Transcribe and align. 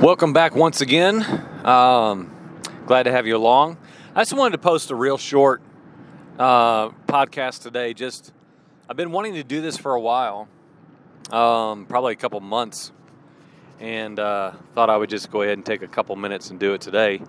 Welcome 0.00 0.32
back 0.32 0.54
once 0.54 0.80
again. 0.80 1.24
Um, 1.64 2.30
glad 2.86 3.02
to 3.02 3.10
have 3.10 3.26
you 3.26 3.36
along. 3.36 3.78
I 4.14 4.20
just 4.20 4.32
wanted 4.32 4.52
to 4.52 4.58
post 4.58 4.92
a 4.92 4.94
real 4.94 5.18
short 5.18 5.60
uh, 6.38 6.90
podcast 7.08 7.62
today. 7.62 7.94
Just 7.94 8.32
I've 8.88 8.96
been 8.96 9.10
wanting 9.10 9.34
to 9.34 9.42
do 9.42 9.60
this 9.60 9.76
for 9.76 9.96
a 9.96 10.00
while, 10.00 10.46
um, 11.32 11.84
probably 11.86 12.12
a 12.12 12.16
couple 12.16 12.38
months, 12.38 12.92
and 13.80 14.20
uh, 14.20 14.52
thought 14.72 14.88
I 14.88 14.96
would 14.96 15.10
just 15.10 15.32
go 15.32 15.42
ahead 15.42 15.54
and 15.54 15.66
take 15.66 15.82
a 15.82 15.88
couple 15.88 16.14
minutes 16.14 16.50
and 16.50 16.60
do 16.60 16.74
it 16.74 16.80
today. 16.80 17.20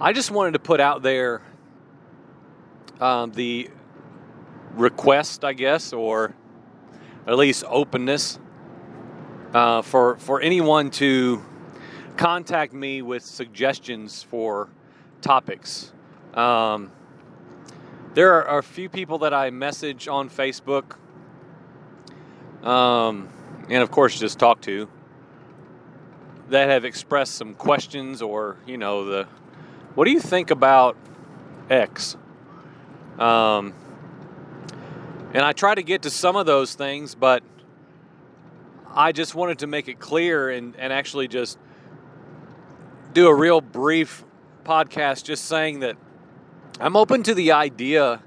I 0.00 0.12
just 0.12 0.30
wanted 0.30 0.52
to 0.52 0.60
put 0.60 0.78
out 0.78 1.02
there 1.02 1.42
um, 3.00 3.32
the 3.32 3.68
request, 4.74 5.44
I 5.44 5.52
guess, 5.52 5.92
or 5.92 6.32
at 7.26 7.36
least 7.36 7.64
openness 7.66 8.38
uh, 9.52 9.82
for 9.82 10.16
for 10.18 10.40
anyone 10.40 10.88
to 10.92 11.42
contact 12.16 12.72
me 12.72 13.02
with 13.02 13.24
suggestions 13.24 14.22
for 14.22 14.68
topics. 15.20 15.92
Um, 16.34 16.92
there 18.14 18.46
are 18.46 18.58
a 18.58 18.62
few 18.62 18.88
people 18.88 19.18
that 19.18 19.32
I 19.32 19.50
message 19.50 20.08
on 20.08 20.28
Facebook, 20.28 20.96
um, 22.62 23.28
and 23.68 23.82
of 23.82 23.90
course, 23.90 24.18
just 24.18 24.38
talk 24.38 24.60
to 24.62 24.88
that 26.50 26.68
have 26.68 26.84
expressed 26.84 27.34
some 27.34 27.54
questions 27.54 28.20
or, 28.20 28.56
you 28.66 28.76
know, 28.76 29.06
the 29.06 29.26
what 29.94 30.04
do 30.04 30.10
you 30.10 30.20
think 30.20 30.50
about 30.50 30.96
X? 31.68 32.16
Um, 33.18 33.74
and 35.34 35.44
I 35.44 35.52
try 35.52 35.74
to 35.74 35.82
get 35.82 36.02
to 36.02 36.10
some 36.10 36.36
of 36.36 36.46
those 36.46 36.74
things, 36.74 37.14
but 37.14 37.42
I 38.94 39.12
just 39.12 39.34
wanted 39.34 39.60
to 39.60 39.66
make 39.66 39.88
it 39.88 39.98
clear 39.98 40.50
and, 40.50 40.76
and 40.76 40.92
actually 40.92 41.28
just 41.28 41.58
do 43.12 43.26
a 43.26 43.34
real 43.34 43.60
brief 43.60 44.24
podcast 44.64 45.24
just 45.24 45.44
saying 45.44 45.80
that 45.80 45.96
I'm 46.80 46.96
open 46.96 47.22
to 47.24 47.34
the 47.34 47.52
idea 47.52 48.22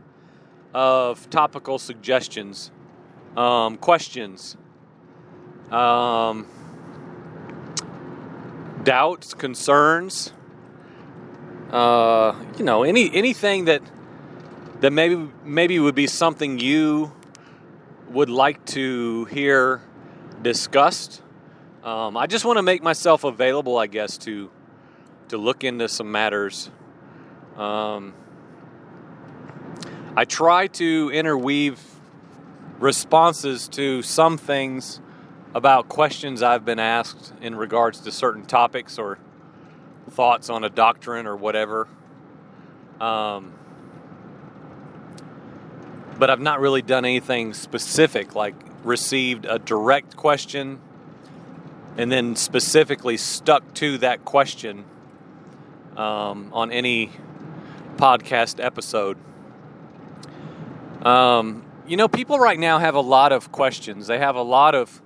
of 0.73 1.29
topical 1.29 1.79
suggestions, 1.79 2.71
um, 3.35 3.77
questions, 3.77 4.55
um, 5.71 6.47
doubts, 8.83 9.33
concerns. 9.33 10.33
Uh, 11.71 12.35
you 12.57 12.63
know, 12.63 12.83
any 12.83 13.13
anything 13.13 13.65
that 13.65 13.81
that 14.81 14.91
maybe 14.91 15.29
maybe 15.43 15.79
would 15.79 15.95
be 15.95 16.05
something 16.05 16.59
you 16.59 17.11
would 18.09 18.29
like 18.29 18.63
to 18.65 19.25
hear 19.25 19.81
discussed. 20.43 21.23
Um, 21.83 22.15
I 22.15 22.27
just 22.27 22.45
want 22.45 22.57
to 22.57 22.63
make 22.63 22.83
myself 22.83 23.23
available, 23.23 23.77
I 23.77 23.87
guess, 23.87 24.17
to 24.19 24.49
to 25.29 25.37
look 25.37 25.63
into 25.63 25.87
some 25.87 26.11
matters. 26.11 26.69
Um, 27.57 28.13
I 30.15 30.25
try 30.25 30.67
to 30.67 31.11
interweave 31.13 31.79
responses 32.79 33.67
to 33.69 34.01
some 34.01 34.37
things 34.37 34.99
about 35.53 35.87
questions 35.87 36.43
I've 36.43 36.65
been 36.65 36.79
asked 36.79 37.33
in 37.41 37.55
regards 37.55 38.01
to 38.01 38.11
certain 38.11 38.45
topics 38.45 38.99
or 38.99 39.17
thoughts 40.09 40.49
on 40.49 40.63
a 40.63 40.69
doctrine 40.69 41.27
or 41.27 41.35
whatever. 41.35 41.87
Um, 42.99 43.53
but 46.17 46.29
I've 46.29 46.39
not 46.39 46.59
really 46.59 46.81
done 46.81 47.05
anything 47.05 47.53
specific, 47.53 48.35
like 48.35 48.55
received 48.83 49.45
a 49.45 49.59
direct 49.59 50.15
question 50.15 50.79
and 51.97 52.11
then 52.11 52.35
specifically 52.35 53.17
stuck 53.17 53.73
to 53.75 53.97
that 53.99 54.23
question 54.25 54.85
um, 55.97 56.49
on 56.53 56.71
any 56.71 57.11
podcast 57.97 58.63
episode. 58.63 59.17
Um, 61.05 61.63
you 61.87 61.97
know, 61.97 62.07
people 62.07 62.39
right 62.39 62.59
now 62.59 62.79
have 62.79 62.95
a 62.95 63.01
lot 63.01 63.31
of 63.31 63.51
questions. 63.51 64.07
They 64.07 64.17
have 64.17 64.35
a 64.35 64.41
lot 64.41 64.75
of 64.75 65.01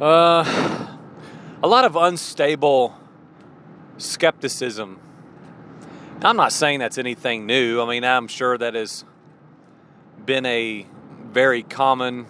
uh, 0.00 0.96
a 1.62 1.66
lot 1.66 1.86
of 1.86 1.96
unstable 1.96 2.94
skepticism. 3.96 5.00
I'm 6.22 6.36
not 6.36 6.52
saying 6.52 6.80
that's 6.80 6.98
anything 6.98 7.46
new. 7.46 7.80
I 7.80 7.88
mean, 7.88 8.04
I'm 8.04 8.28
sure 8.28 8.58
that 8.58 8.74
has 8.74 9.04
been 10.24 10.44
a 10.44 10.86
very 11.32 11.62
common 11.62 12.26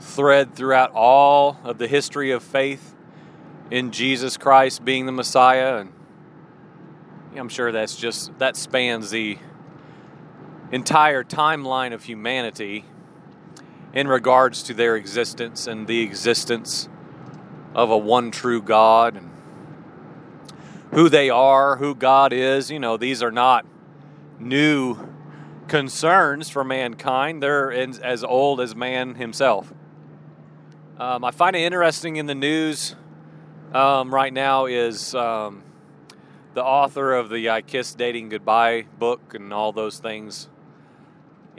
thread 0.00 0.54
throughout 0.54 0.90
all 0.92 1.60
of 1.62 1.78
the 1.78 1.86
history 1.86 2.32
of 2.32 2.42
faith 2.42 2.95
in 3.70 3.90
Jesus 3.90 4.36
Christ 4.36 4.84
being 4.84 5.06
the 5.06 5.12
Messiah. 5.12 5.78
And 5.78 5.92
I'm 7.36 7.48
sure 7.48 7.72
that's 7.72 7.96
just, 7.96 8.36
that 8.38 8.56
spans 8.56 9.10
the 9.10 9.38
entire 10.72 11.24
timeline 11.24 11.92
of 11.92 12.04
humanity 12.04 12.84
in 13.92 14.08
regards 14.08 14.62
to 14.64 14.74
their 14.74 14.96
existence 14.96 15.66
and 15.66 15.86
the 15.86 16.00
existence 16.02 16.88
of 17.74 17.90
a 17.90 17.96
one 17.96 18.30
true 18.30 18.62
God 18.62 19.16
and 19.16 19.30
who 20.92 21.08
they 21.08 21.30
are, 21.30 21.76
who 21.76 21.94
God 21.94 22.32
is. 22.32 22.70
You 22.70 22.78
know, 22.78 22.96
these 22.96 23.22
are 23.22 23.30
not 23.30 23.66
new 24.38 24.98
concerns 25.68 26.48
for 26.48 26.62
mankind, 26.62 27.42
they're 27.42 27.72
as 27.72 28.22
old 28.22 28.60
as 28.60 28.76
man 28.76 29.16
himself. 29.16 29.72
Um, 30.98 31.24
I 31.24 31.30
find 31.30 31.56
it 31.56 31.60
interesting 31.60 32.16
in 32.16 32.26
the 32.26 32.34
news 32.34 32.94
um, 33.72 34.14
right 34.14 34.32
now 34.32 34.66
is 34.66 35.14
um, 35.14 35.62
the 36.54 36.62
author 36.62 37.12
of 37.12 37.28
the 37.28 37.50
I 37.50 37.62
Kiss 37.62 37.94
Dating 37.94 38.28
Goodbye 38.28 38.86
book 38.98 39.34
and 39.34 39.52
all 39.52 39.72
those 39.72 39.98
things. 39.98 40.48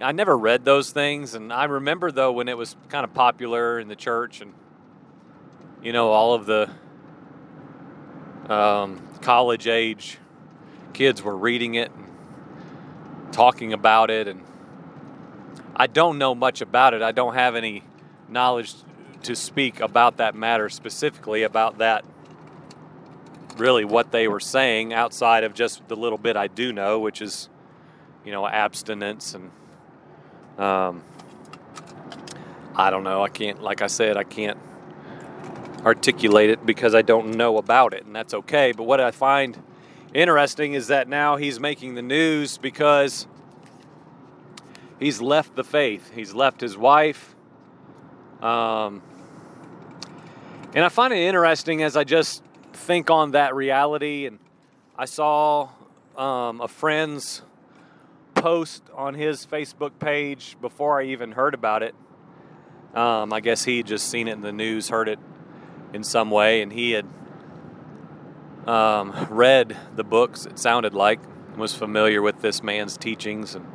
I 0.02 0.12
never 0.12 0.38
read 0.38 0.64
those 0.64 0.92
things, 0.92 1.34
and 1.34 1.52
I 1.52 1.66
remember 1.66 2.12
though 2.12 2.32
when 2.32 2.48
it 2.48 2.58
was 2.58 2.76
kind 2.90 3.04
of 3.04 3.14
popular 3.14 3.80
in 3.80 3.88
the 3.88 3.96
church, 3.96 4.42
and 4.42 4.54
you 5.82 5.92
know 5.92 6.10
all 6.10 6.34
of 6.34 6.46
the 6.46 6.70
um, 8.48 9.02
college 9.22 9.68
age 9.68 10.18
kids 10.94 11.22
were 11.22 11.36
reading 11.36 11.76
it 11.76 11.92
and 11.96 13.34
talking 13.34 13.74
about 13.74 14.10
it, 14.10 14.28
and 14.28 14.44
I 15.76 15.88
don't 15.88 16.18
know 16.18 16.34
much 16.34 16.62
about 16.62 16.94
it. 16.94 17.02
I 17.02 17.12
don't 17.12 17.34
have 17.34 17.56
any 17.56 17.84
knowledge 18.30 18.74
to 19.24 19.36
speak 19.36 19.80
about 19.80 20.18
that 20.18 20.36
matter 20.36 20.70
specifically, 20.70 21.44
about 21.44 21.78
that 21.80 22.06
really 23.58 23.86
what 23.86 24.12
they 24.12 24.28
were 24.28 24.40
saying 24.40 24.94
outside 24.94 25.44
of 25.44 25.54
just 25.54 25.88
the 25.88 25.96
little 25.96 26.18
bit 26.18 26.38
I 26.38 26.48
do 26.48 26.72
know, 26.72 27.00
which 27.00 27.22
is, 27.22 27.50
you 28.24 28.32
know, 28.32 28.48
abstinence 28.48 29.34
and, 29.34 29.52
um, 30.60 31.04
I 32.76 32.92
don't 32.92 33.04
know. 33.04 33.24
I 33.24 33.30
can't, 33.30 33.62
like 33.62 33.82
I 33.82 33.88
said, 33.88 34.18
I 34.18 34.24
can't 34.24 34.60
articulate 35.84 36.50
it 36.50 36.66
because 36.66 36.94
I 36.94 37.02
don't 37.02 37.36
know 37.36 37.58
about 37.58 37.94
it, 37.94 38.06
and 38.06 38.16
that's 38.16 38.34
okay. 38.34 38.72
But 38.72 38.84
what 38.84 39.02
I 39.02 39.12
find 39.12 39.62
interesting 40.14 40.74
is 40.74 40.88
that 40.88 41.08
now 41.08 41.38
he's 41.38 41.60
making 41.60 41.96
the 41.96 42.02
news 42.02 42.58
because 42.58 43.26
he's 45.00 45.22
left 45.22 45.56
the 45.56 45.64
faith. 45.64 46.12
He's 46.14 46.34
left 46.34 46.62
his 46.62 46.78
wife. 46.78 47.37
Um, 48.42 49.02
and 50.74 50.86
I 50.86 50.90
find 50.90 51.14
it 51.14 51.18
interesting 51.18 51.82
as 51.82 51.98
I 51.98 52.04
just 52.04 52.44
think 52.74 53.10
on 53.10 53.32
that 53.32 53.56
reality. 53.56 54.26
And 54.26 54.40
I 54.98 55.06
saw 55.06 55.70
um, 56.16 56.62
a 56.62 56.68
friend's 56.68 57.42
post 58.36 58.84
on 58.94 59.16
his 59.16 59.46
Facebook 59.46 60.00
page 60.00 60.58
before 60.62 61.00
I 61.00 61.06
even 61.06 61.32
heard 61.32 61.54
about 61.54 61.84
it. 61.84 61.96
Um, 62.94 63.34
I 63.34 63.40
guess 63.40 63.64
he 63.64 63.84
just 63.84 64.10
seen 64.10 64.28
it 64.28 64.34
in 64.34 64.42
the 64.42 64.52
news, 64.52 64.90
heard 64.90 65.10
it 65.10 65.20
in 65.94 66.04
some 66.04 66.32
way, 66.32 66.62
and 66.62 66.72
he 66.72 66.92
had 66.92 67.06
um, 68.66 69.28
read 69.30 69.76
the 69.96 70.04
books. 70.04 70.46
It 70.46 70.60
sounded 70.60 70.94
like 70.94 71.20
was 71.58 71.74
familiar 71.74 72.22
with 72.22 72.40
this 72.42 72.62
man's 72.62 72.98
teachings, 72.98 73.56
and 73.56 73.66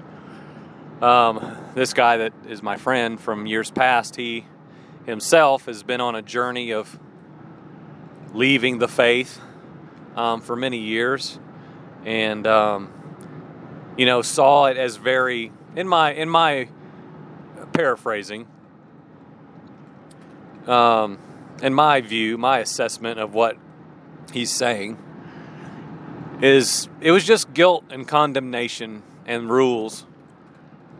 um, 1.03 1.57
this 1.75 1.93
guy 1.93 2.19
that 2.19 2.33
is 2.49 2.63
my 2.63 2.77
friend 2.77 3.21
from 3.21 3.47
years 3.47 3.71
past, 3.73 4.15
he 4.15 4.47
himself 5.07 5.67
has 5.67 5.83
been 5.83 6.01
on 6.01 6.15
a 6.15 6.23
journey 6.23 6.73
of 6.73 6.99
leaving 8.33 8.79
the 8.79 8.89
faith 8.89 9.41
um, 10.17 10.41
for 10.41 10.57
many 10.57 10.79
years, 10.79 11.39
and 12.05 12.47
um, 12.47 12.93
you 13.97 14.07
know 14.07 14.23
saw 14.23 14.67
it 14.67 14.77
as 14.77 14.97
very 14.97 15.53
in 15.77 15.89
my 15.89 16.13
in 16.13 16.29
my 16.29 16.69
paraphrasing. 17.73 18.47
Um, 20.67 21.19
in 21.63 21.75
my 21.75 22.01
view, 22.01 22.39
my 22.39 22.59
assessment 22.59 23.19
of 23.19 23.35
what 23.35 23.57
he's 24.33 24.51
saying 24.51 24.99
is 26.41 26.89
it 27.01 27.13
was 27.13 27.25
just 27.25 27.53
guilt 27.55 27.85
and 27.91 28.07
condemnation 28.07 29.03
and 29.27 29.49
rules 29.49 30.07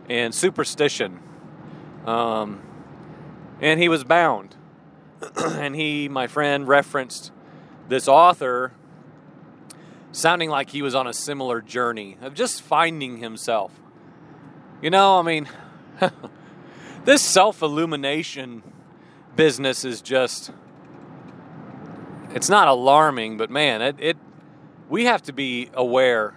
and 0.09 0.33
superstition. 0.33 1.19
Um, 2.05 2.61
and 3.63 3.79
he 3.79 3.87
was 3.87 4.03
bound. 4.03 4.57
and 5.37 5.73
he, 5.73 6.09
my 6.09 6.27
friend, 6.27 6.67
referenced 6.67 7.31
this 7.87 8.09
author 8.09 8.73
sounding 10.11 10.49
like 10.49 10.71
he 10.71 10.81
was 10.81 10.93
on 10.93 11.07
a 11.07 11.13
similar 11.13 11.61
journey 11.61 12.17
of 12.21 12.33
just 12.33 12.61
finding 12.61 13.17
himself. 13.17 13.71
You 14.81 14.89
know, 14.89 15.17
I 15.17 15.21
mean, 15.21 15.47
this 17.05 17.21
self 17.21 17.61
illumination 17.61 18.63
business 19.37 19.85
is 19.85 20.01
just, 20.01 20.51
it's 22.31 22.49
not 22.49 22.67
alarming, 22.67 23.37
but 23.37 23.49
man, 23.49 23.81
it, 23.81 23.95
it, 23.97 24.17
we 24.89 25.05
have 25.05 25.21
to 25.23 25.33
be 25.33 25.69
aware 25.73 26.35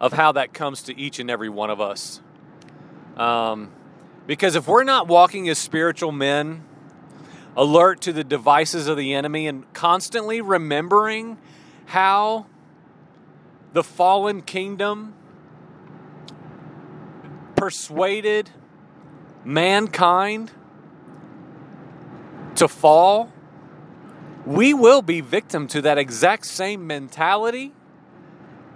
of 0.00 0.14
how 0.14 0.32
that 0.32 0.54
comes 0.54 0.82
to 0.84 0.98
each 0.98 1.18
and 1.18 1.30
every 1.30 1.50
one 1.50 1.68
of 1.68 1.78
us. 1.78 2.22
Um, 3.18 3.70
because 4.26 4.56
if 4.56 4.66
we're 4.66 4.84
not 4.84 5.08
walking 5.08 5.48
as 5.48 5.58
spiritual 5.58 6.12
men, 6.12 6.64
alert 7.56 8.00
to 8.02 8.12
the 8.12 8.24
devices 8.24 8.86
of 8.86 8.96
the 8.96 9.14
enemy, 9.14 9.46
and 9.46 9.72
constantly 9.72 10.40
remembering 10.40 11.38
how 11.86 12.46
the 13.72 13.82
fallen 13.82 14.42
kingdom 14.42 15.14
persuaded 17.54 18.50
mankind 19.44 20.50
to 22.56 22.68
fall, 22.68 23.32
we 24.44 24.74
will 24.74 25.02
be 25.02 25.20
victim 25.20 25.66
to 25.66 25.82
that 25.82 25.98
exact 25.98 26.46
same 26.46 26.86
mentality 26.86 27.72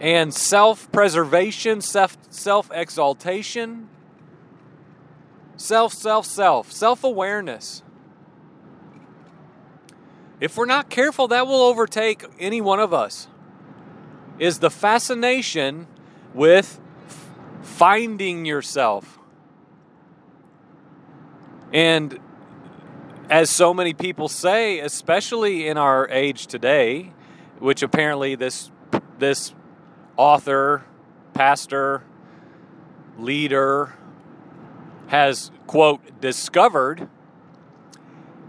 and 0.00 0.32
self 0.32 0.91
preservation, 0.91 1.81
self 1.81 2.70
exaltation, 2.73 3.88
self, 5.60 5.92
self, 5.92 6.24
self, 6.24 6.72
self 6.72 7.04
awareness. 7.04 7.82
If 10.40 10.56
we're 10.56 10.64
not 10.64 10.88
careful, 10.88 11.28
that 11.28 11.46
will 11.46 11.62
overtake 11.62 12.24
any 12.38 12.62
one 12.62 12.80
of 12.80 12.94
us. 12.94 13.28
Is 14.38 14.60
the 14.60 14.70
fascination 14.70 15.86
with 16.32 16.80
finding 17.60 18.46
yourself. 18.46 19.18
And 21.74 22.18
as 23.28 23.50
so 23.50 23.74
many 23.74 23.92
people 23.92 24.28
say, 24.28 24.80
especially 24.80 25.68
in 25.68 25.76
our 25.76 26.08
age 26.08 26.46
today, 26.46 27.12
which 27.58 27.82
apparently 27.82 28.34
this 28.34 28.70
this 29.18 29.54
author, 30.16 30.84
pastor, 31.34 32.02
leader 33.18 33.94
has 35.10 35.50
quote 35.66 36.20
discovered 36.20 37.08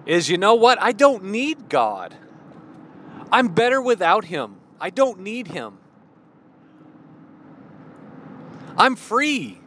is 0.06 0.30
you 0.30 0.38
know 0.38 0.54
what? 0.54 0.80
I 0.80 0.92
don't 0.92 1.24
need 1.24 1.70
God. 1.70 2.14
I'm 3.32 3.48
better 3.48 3.82
without 3.82 4.26
him. 4.26 4.58
I 4.80 4.92
don't 4.92 5.22
need 5.22 5.48
him. 5.48 5.80
I'm 8.78 8.96
free. 8.96 9.58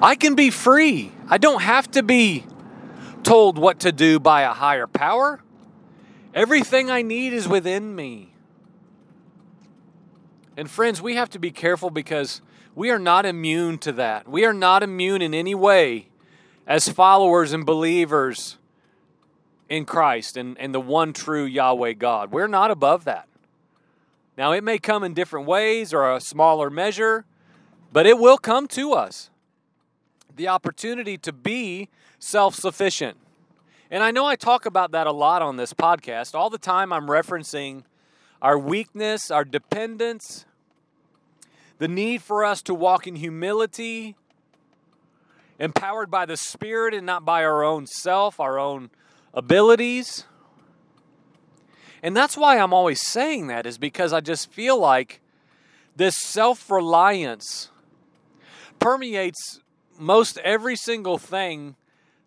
I 0.02 0.16
can 0.16 0.34
be 0.34 0.50
free. 0.50 1.12
I 1.30 1.38
don't 1.38 1.62
have 1.62 1.92
to 1.92 2.02
be 2.02 2.46
told 3.22 3.60
what 3.60 3.82
to 3.82 3.92
do 3.92 4.20
by 4.20 4.42
a 4.42 4.54
higher 4.54 4.88
power. 4.88 5.40
Everything 6.34 6.90
I 6.90 7.04
need 7.04 7.32
is 7.32 7.48
within 7.48 7.96
me. 7.96 8.34
And 10.58 10.68
friends, 10.70 11.00
we 11.00 11.14
have 11.16 11.30
to 11.32 11.40
be 11.40 11.52
careful 11.52 11.92
because 11.92 12.42
we 12.76 12.92
are 12.92 13.00
not 13.00 13.26
immune 13.26 13.78
to 13.80 13.94
that. 13.94 14.28
We 14.28 14.46
are 14.46 14.54
not 14.54 14.84
immune 14.84 15.22
in 15.22 15.34
any 15.34 15.56
way 15.56 16.10
as 16.68 16.90
followers 16.90 17.54
and 17.54 17.66
believers 17.66 18.58
in 19.70 19.86
Christ 19.86 20.36
and, 20.38 20.58
and 20.60 20.74
the 20.74 20.82
one 20.82 21.14
true 21.14 21.46
Yahweh 21.46 21.94
God. 21.94 22.32
We're 22.32 22.48
not 22.48 22.72
above 22.72 23.06
that. 23.06 23.28
Now, 24.38 24.52
it 24.52 24.64
may 24.64 24.78
come 24.78 25.04
in 25.04 25.14
different 25.14 25.48
ways 25.48 25.94
or 25.94 26.12
a 26.12 26.20
smaller 26.20 26.70
measure, 26.70 27.26
but 27.94 28.06
it 28.06 28.18
will 28.18 28.38
come 28.38 28.68
to 28.70 28.92
us. 28.92 29.30
The 30.36 30.50
opportunity 30.50 31.18
to 31.20 31.32
be 31.32 31.88
self 32.20 32.56
sufficient. 32.56 33.18
And 33.90 34.04
I 34.04 34.12
know 34.12 34.26
I 34.26 34.36
talk 34.36 34.66
about 34.66 34.92
that 34.92 35.08
a 35.08 35.12
lot 35.14 35.42
on 35.42 35.56
this 35.56 35.74
podcast. 35.74 36.36
All 36.36 36.50
the 36.50 36.58
time 36.58 36.92
I'm 36.92 37.08
referencing 37.08 37.84
our 38.42 38.60
weakness, 38.60 39.32
our 39.32 39.46
dependence, 39.46 40.46
the 41.78 41.88
need 41.88 42.22
for 42.22 42.44
us 42.46 42.62
to 42.64 42.74
walk 42.74 43.08
in 43.08 43.16
humility, 43.16 44.16
empowered 45.60 46.10
by 46.10 46.26
the 46.26 46.38
Spirit 46.38 46.94
and 46.94 47.06
not 47.06 47.26
by 47.26 47.44
our 47.44 47.64
own 47.64 47.86
self, 47.86 48.40
our 48.40 48.58
own 48.58 48.90
abilities. 49.34 50.26
And 52.02 52.16
that's 52.16 52.38
why 52.38 52.58
I'm 52.58 52.74
always 52.74 53.02
saying 53.02 53.48
that, 53.48 53.66
is 53.66 53.78
because 53.78 54.14
I 54.14 54.22
just 54.22 54.52
feel 54.52 54.80
like 54.80 55.22
this 55.96 56.18
self 56.18 56.70
reliance 56.70 57.70
permeates 58.80 59.62
most 59.98 60.38
every 60.40 60.76
single 60.76 61.18
thing 61.18 61.76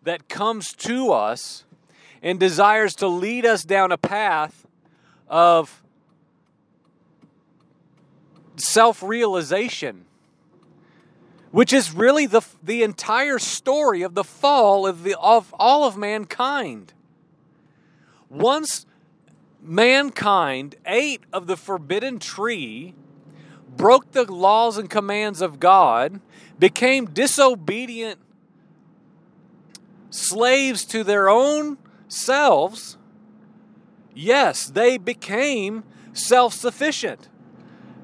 that 0.03 0.29
comes 0.29 0.73
to 0.73 1.12
us 1.12 1.65
and 2.23 2.41
desires 2.41 2.94
to 2.97 3.06
lead 3.06 3.44
us 3.44 3.62
down 3.65 3.93
a 3.93 3.99
path 3.99 4.67
of 5.29 5.83
self 8.60 9.02
realization, 9.02 10.05
which 11.50 11.72
is 11.72 11.94
really 11.94 12.26
the, 12.26 12.43
the 12.62 12.82
entire 12.82 13.38
story 13.38 14.02
of 14.02 14.14
the 14.14 14.25
fall 14.25 14.87
of, 14.87 15.05
the, 15.05 15.19
of 15.19 15.55
all 15.58 15.84
of 15.84 15.96
mankind. 15.96 16.93
Once 18.28 18.87
mankind 19.60 20.76
ate 20.87 21.22
of 21.32 21.46
the 21.46 21.56
forbidden 21.56 22.19
tree, 22.19 22.94
broke 23.76 24.12
the 24.12 24.31
laws 24.31 24.76
and 24.76 24.90
commands 24.90 25.40
of 25.40 25.60
God, 25.60 26.20
became 26.58 27.06
disobedient 27.06 28.19
slaves 30.10 30.84
to 30.87 31.05
their 31.05 31.28
own 31.28 31.78
selves, 32.08 32.96
yes, 34.14 34.66
they 34.66 34.99
became 34.99 35.84
self 36.12 36.55
sufficient. 36.55 37.28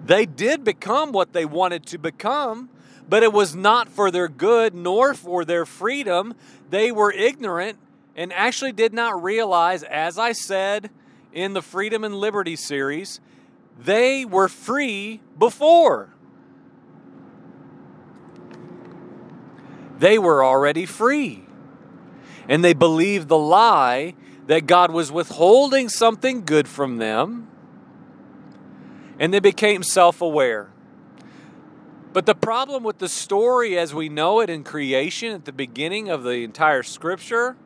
They 0.05 0.27
did 0.27 0.65
become 0.65 1.13
what 1.13 1.33
they 1.33 1.47
wanted 1.47 1.87
to 1.87 1.99
become, 1.99 2.69
but 3.09 3.23
it 3.23 3.33
was 3.33 3.55
not 3.55 3.89
for 3.89 4.11
their 4.11 4.29
good 4.29 4.75
nor 4.75 5.15
for 5.15 5.45
their 5.45 5.65
freedom. 5.65 6.35
They 6.69 6.93
were 6.93 7.11
ignorant 7.11 7.79
and 8.15 8.33
actually 8.33 8.73
did 8.73 8.93
not 8.93 9.23
realize, 9.23 9.83
as 9.83 10.19
I 10.19 10.33
said 10.33 10.91
in 11.33 11.55
the 11.55 11.63
Freedom 11.63 12.05
and 12.05 12.15
Liberty 12.15 12.55
series, 12.55 13.21
they 13.79 14.25
were 14.25 14.49
free 14.49 15.21
before. 15.39 16.11
They 19.99 20.19
were 20.19 20.45
already 20.45 20.87
free. 20.87 21.45
And 22.47 22.63
they 22.63 22.75
believed 22.75 23.29
the 23.29 23.39
lie 23.39 24.15
that 24.49 24.67
God 24.67 24.91
was 24.91 25.11
withholding 25.11 25.89
something 25.89 26.45
good 26.45 26.69
from 26.69 26.99
them 26.99 27.49
and 29.19 29.33
they 29.33 29.41
became 29.41 29.83
self 29.83 30.21
aware. 30.21 30.71
But 32.13 32.27
the 32.27 32.35
problem 32.35 32.85
with 32.85 32.99
the 32.99 33.09
story 33.09 33.77
as 33.77 33.93
we 33.93 34.09
know 34.09 34.41
it 34.41 34.49
in 34.49 34.63
creation 34.63 35.33
at 35.33 35.45
the 35.45 35.53
beginning 35.53 36.09
of 36.09 36.23
the 36.23 36.45
entire 36.45 36.85
scripture, 36.85 37.57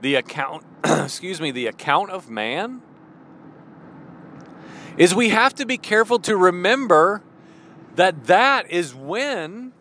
the 0.00 0.16
account, 0.16 0.64
excuse 0.84 1.40
me, 1.40 1.52
the 1.52 1.68
account 1.68 2.10
of 2.10 2.28
man, 2.28 2.82
is 4.96 5.14
we 5.14 5.28
have 5.28 5.54
to 5.54 5.66
be 5.66 5.78
careful 5.78 6.18
to 6.20 6.36
remember 6.36 7.22
that 7.94 8.24
that 8.24 8.70
is 8.70 8.94
when 8.94 9.72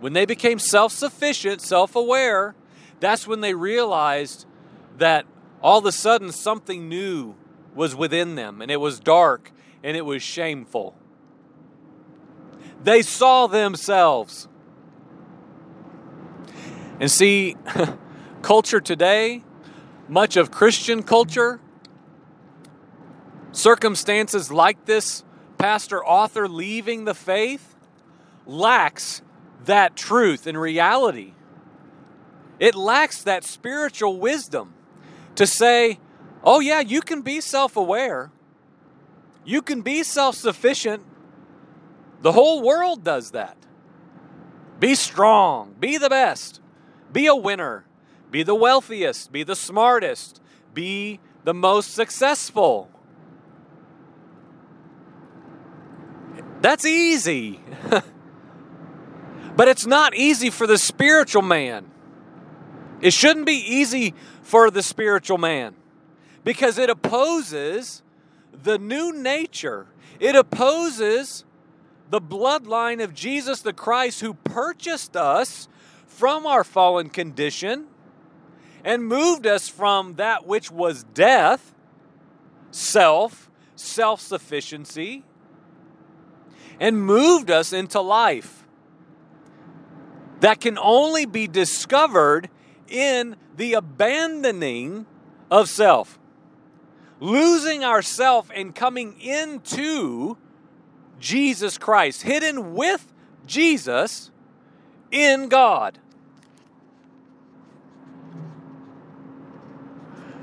when 0.00 0.14
they 0.14 0.24
became 0.24 0.58
self-sufficient, 0.58 1.60
self-aware, 1.60 2.54
that's 3.00 3.26
when 3.26 3.42
they 3.42 3.52
realized 3.52 4.46
that 4.96 5.26
all 5.62 5.78
of 5.78 5.84
a 5.84 5.92
sudden 5.92 6.32
something 6.32 6.88
new 6.88 7.34
was 7.80 7.96
within 7.96 8.34
them, 8.34 8.60
and 8.60 8.70
it 8.70 8.76
was 8.76 9.00
dark 9.00 9.52
and 9.82 9.96
it 9.96 10.04
was 10.04 10.22
shameful. 10.22 10.94
They 12.84 13.00
saw 13.00 13.46
themselves. 13.46 14.48
And 17.00 17.10
see, 17.10 17.56
culture 18.42 18.82
today, 18.82 19.42
much 20.08 20.36
of 20.36 20.50
Christian 20.50 21.02
culture, 21.02 21.58
circumstances 23.52 24.52
like 24.52 24.84
this 24.84 25.24
pastor 25.56 26.04
author 26.04 26.48
leaving 26.48 27.06
the 27.06 27.14
faith 27.14 27.74
lacks 28.44 29.22
that 29.64 29.96
truth 29.96 30.46
and 30.46 30.60
reality. 30.60 31.32
It 32.58 32.74
lacks 32.74 33.22
that 33.22 33.42
spiritual 33.42 34.20
wisdom 34.20 34.74
to 35.36 35.46
say, 35.46 35.98
Oh, 36.42 36.60
yeah, 36.60 36.80
you 36.80 37.00
can 37.02 37.22
be 37.22 37.40
self 37.40 37.76
aware. 37.76 38.30
You 39.44 39.62
can 39.62 39.82
be 39.82 40.02
self 40.02 40.36
sufficient. 40.36 41.04
The 42.22 42.32
whole 42.32 42.62
world 42.62 43.04
does 43.04 43.30
that. 43.32 43.56
Be 44.78 44.94
strong. 44.94 45.74
Be 45.78 45.98
the 45.98 46.08
best. 46.08 46.60
Be 47.12 47.26
a 47.26 47.34
winner. 47.34 47.84
Be 48.30 48.42
the 48.42 48.54
wealthiest. 48.54 49.32
Be 49.32 49.42
the 49.42 49.56
smartest. 49.56 50.40
Be 50.72 51.20
the 51.44 51.54
most 51.54 51.94
successful. 51.94 52.90
That's 56.60 56.84
easy. 56.84 57.60
but 59.56 59.68
it's 59.68 59.86
not 59.86 60.14
easy 60.14 60.50
for 60.50 60.66
the 60.66 60.78
spiritual 60.78 61.42
man. 61.42 61.90
It 63.00 63.12
shouldn't 63.12 63.46
be 63.46 63.54
easy 63.54 64.14
for 64.42 64.70
the 64.70 64.82
spiritual 64.82 65.38
man 65.38 65.74
because 66.44 66.78
it 66.78 66.90
opposes 66.90 68.02
the 68.52 68.78
new 68.78 69.12
nature. 69.12 69.86
It 70.18 70.34
opposes 70.34 71.44
the 72.10 72.20
bloodline 72.20 73.02
of 73.02 73.14
Jesus 73.14 73.62
the 73.62 73.72
Christ 73.72 74.20
who 74.20 74.34
purchased 74.34 75.16
us 75.16 75.68
from 76.06 76.46
our 76.46 76.64
fallen 76.64 77.08
condition 77.08 77.86
and 78.84 79.04
moved 79.04 79.46
us 79.46 79.68
from 79.68 80.14
that 80.16 80.46
which 80.46 80.70
was 80.70 81.04
death, 81.14 81.74
self, 82.70 83.50
self 83.76 84.20
sufficiency, 84.20 85.24
and 86.78 87.00
moved 87.00 87.50
us 87.50 87.72
into 87.72 88.00
life 88.00 88.64
that 90.40 90.60
can 90.60 90.78
only 90.78 91.26
be 91.26 91.46
discovered 91.46 92.48
in 92.88 93.36
the 93.56 93.74
abandoning 93.74 95.06
of 95.50 95.68
self. 95.68 96.19
Losing 97.20 97.84
ourself 97.84 98.50
and 98.54 98.74
coming 98.74 99.20
into 99.20 100.38
Jesus 101.18 101.76
Christ, 101.76 102.22
hidden 102.22 102.74
with 102.74 103.12
Jesus 103.46 104.30
in 105.10 105.48
God. 105.48 105.98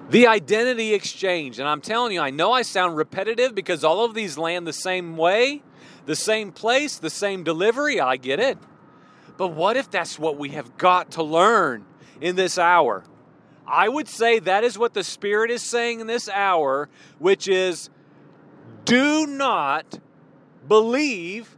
The 0.09 0.27
identity 0.27 0.93
exchange. 0.93 1.59
And 1.59 1.67
I'm 1.67 1.81
telling 1.81 2.13
you, 2.13 2.21
I 2.21 2.29
know 2.29 2.53
I 2.53 2.61
sound 2.61 2.95
repetitive 2.95 3.53
because 3.53 3.83
all 3.83 4.05
of 4.05 4.13
these 4.13 4.37
land 4.37 4.65
the 4.65 4.71
same 4.71 5.17
way, 5.17 5.63
the 6.05 6.15
same 6.15 6.51
place, 6.51 6.97
the 6.97 7.09
same 7.09 7.43
delivery. 7.43 7.99
I 7.99 8.15
get 8.15 8.39
it. 8.39 8.57
But 9.35 9.49
what 9.49 9.75
if 9.75 9.91
that's 9.91 10.17
what 10.17 10.37
we 10.37 10.49
have 10.49 10.77
got 10.77 11.11
to 11.11 11.23
learn 11.23 11.85
in 12.21 12.35
this 12.35 12.57
hour? 12.57 13.03
I 13.67 13.89
would 13.89 14.07
say 14.07 14.39
that 14.39 14.63
is 14.63 14.77
what 14.77 14.93
the 14.93 15.03
Spirit 15.03 15.51
is 15.51 15.61
saying 15.61 15.99
in 15.99 16.07
this 16.07 16.29
hour, 16.29 16.87
which 17.19 17.47
is 17.47 17.89
do 18.85 19.27
not 19.27 19.99
believe 20.67 21.57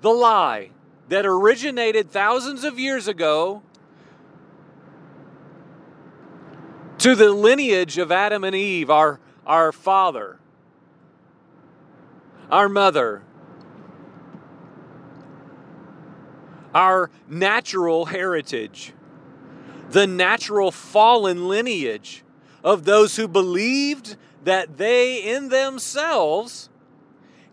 the 0.00 0.10
lie 0.10 0.70
that 1.08 1.26
originated 1.26 2.10
thousands 2.10 2.62
of 2.62 2.78
years 2.78 3.08
ago 3.08 3.62
to 6.98 7.14
the 7.14 7.30
lineage 7.30 7.98
of 7.98 8.10
Adam 8.10 8.44
and 8.44 8.54
Eve, 8.54 8.90
our, 8.90 9.20
our 9.46 9.72
father, 9.72 10.38
our 12.50 12.68
mother, 12.68 13.22
our 16.74 17.10
natural 17.28 18.06
heritage, 18.06 18.92
the 19.90 20.06
natural 20.06 20.70
fallen 20.70 21.48
lineage 21.48 22.24
of 22.64 22.84
those 22.84 23.16
who 23.16 23.28
believed 23.28 24.16
that 24.44 24.78
they 24.78 25.22
in 25.22 25.48
themselves 25.48 26.68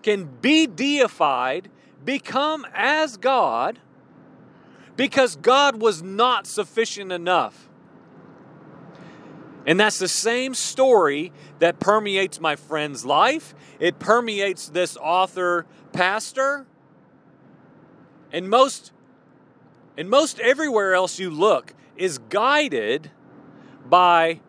can 0.02 0.26
be 0.26 0.68
deified, 0.68 1.70
become 2.04 2.66
as 2.74 3.18
God, 3.18 3.80
because 4.96 5.36
God 5.36 5.82
was 5.82 6.04
not 6.04 6.46
sufficient 6.46 7.12
enough. 7.12 7.70
And 9.66 9.80
that's 9.80 9.98
the 9.98 10.10
same 10.10 10.54
story 10.54 11.32
that 11.60 11.80
permeates 11.80 12.40
my 12.40 12.56
friend's 12.56 13.06
life. 13.06 13.56
It 13.80 13.98
permeates 13.98 14.68
this 14.68 14.98
author 14.98 15.66
pastor. 15.94 16.66
And 18.32 18.50
most 18.50 18.92
and 19.96 20.10
most 20.10 20.40
everywhere 20.40 20.96
else 20.96 21.20
you 21.20 21.30
look 21.30 21.74
is 21.98 22.18
guided 22.18 23.12
by 23.86 24.40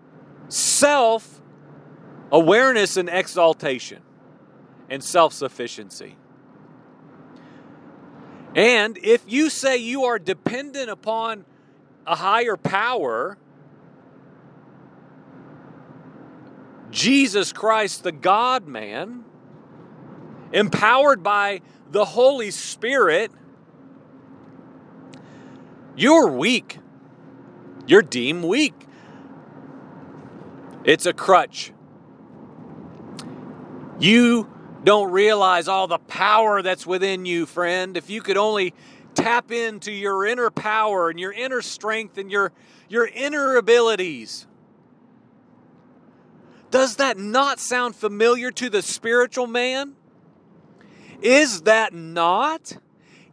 self 0.49 1.41
awareness 2.31 2.97
and 2.97 3.09
exaltation 3.09 4.03
and 4.89 5.03
self 5.03 5.33
sufficiency. 5.33 6.17
And 8.55 8.99
if 9.03 9.25
you 9.27 9.51
say 9.51 9.79
you 9.79 10.05
are 10.05 10.19
dependent 10.19 10.89
upon 10.89 11.45
a 12.07 12.15
higher 12.15 12.57
power, 12.57 13.37
Jesus 16.91 17.53
Christ, 17.53 18.05
the 18.05 18.13
God 18.13 18.69
man, 18.69 19.25
empowered 20.53 21.25
by 21.25 21.63
the 21.91 22.05
Holy 22.05 22.53
Spirit, 22.53 23.33
you're 25.97 26.29
weak. 26.29 26.79
You're 27.87 28.03
deemed 28.03 28.45
weak. 28.45 28.75
It's 30.85 31.07
a 31.07 31.13
crutch. 31.13 31.73
You 33.99 34.51
don't 34.83 35.11
realize 35.13 35.69
all 35.69 35.87
the 35.87 35.99
power 35.99 36.61
that's 36.63 36.87
within 36.87 37.25
you, 37.25 37.47
friend. 37.47 37.97
If 37.97 38.11
you 38.11 38.21
could 38.21 38.37
only 38.37 38.75
tap 39.15 39.51
into 39.51 39.93
your 39.93 40.27
inner 40.27 40.51
power 40.51 41.09
and 41.09 41.19
your 41.19 41.33
inner 41.33 41.63
strength 41.63 42.19
and 42.19 42.31
your, 42.31 42.53
your 42.89 43.07
inner 43.07 43.57
abilities. 43.57 44.47
Does 46.71 46.97
that 46.97 47.17
not 47.17 47.61
sound 47.61 47.95
familiar 47.95 48.51
to 48.51 48.69
the 48.69 48.83
spiritual 48.83 49.47
man? 49.47 49.95
Is 51.23 51.63
that 51.63 51.95
not 51.95 52.77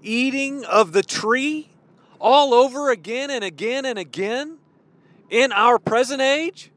eating 0.04 0.64
of 0.66 0.92
the 0.94 1.04
tree 1.04 1.71
all 2.22 2.54
over 2.54 2.92
again 2.92 3.30
and 3.30 3.44
again 3.44 3.86
and 3.86 4.00
again 4.00 4.58
in 5.30 5.52
our 5.52 5.80
present 5.80 6.22
age? 6.22 6.72